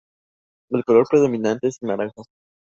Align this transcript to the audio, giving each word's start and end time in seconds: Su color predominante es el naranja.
Su 0.71 0.81
color 0.81 1.05
predominante 1.07 1.67
es 1.67 1.77
el 1.83 1.89
naranja. 1.89 2.23